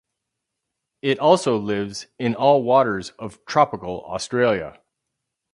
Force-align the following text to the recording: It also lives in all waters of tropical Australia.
It 1.03 1.19
also 1.19 1.59
lives 1.59 2.07
in 2.17 2.33
all 2.33 2.63
waters 2.63 3.11
of 3.19 3.45
tropical 3.45 4.03
Australia. 4.05 4.81